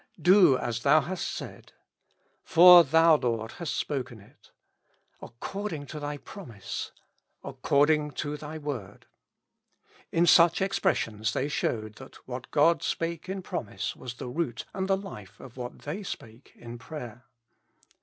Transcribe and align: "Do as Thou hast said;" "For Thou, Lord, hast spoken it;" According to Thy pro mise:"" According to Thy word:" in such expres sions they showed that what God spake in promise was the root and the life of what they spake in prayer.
"Do 0.19 0.57
as 0.57 0.81
Thou 0.81 1.01
hast 1.01 1.29
said;" 1.29 1.73
"For 2.43 2.83
Thou, 2.83 3.17
Lord, 3.17 3.51
hast 3.59 3.75
spoken 3.75 4.19
it;" 4.19 4.49
According 5.21 5.85
to 5.85 5.99
Thy 5.99 6.17
pro 6.17 6.43
mise:"" 6.47 6.91
According 7.43 8.09
to 8.13 8.35
Thy 8.35 8.57
word:" 8.57 9.05
in 10.11 10.25
such 10.25 10.59
expres 10.59 10.97
sions 10.97 11.33
they 11.33 11.47
showed 11.47 11.97
that 11.97 12.15
what 12.27 12.49
God 12.49 12.81
spake 12.81 13.29
in 13.29 13.43
promise 13.43 13.95
was 13.95 14.15
the 14.15 14.27
root 14.27 14.65
and 14.73 14.87
the 14.87 14.97
life 14.97 15.39
of 15.39 15.55
what 15.55 15.83
they 15.83 16.01
spake 16.01 16.53
in 16.55 16.79
prayer. 16.79 17.25